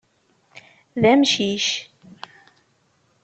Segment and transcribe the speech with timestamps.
[1.01, 1.67] D amcic.